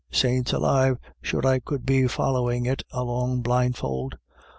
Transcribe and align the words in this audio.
Saints 0.11 0.51
alive, 0.51 0.97
sure 1.21 1.45
I 1.45 1.59
could 1.59 1.85
be 1.85 2.07
follying 2.07 2.65
it 2.65 2.81
along 2.91 3.41
blindfold. 3.43 4.15